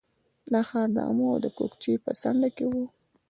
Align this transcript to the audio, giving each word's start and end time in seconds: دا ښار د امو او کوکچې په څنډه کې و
دا 0.51 0.61
ښار 0.69 0.87
د 0.93 0.97
امو 1.09 1.25
او 1.35 1.39
کوکچې 1.57 1.93
په 2.03 2.11
څنډه 2.21 2.49
کې 2.55 2.65
و 2.69 2.73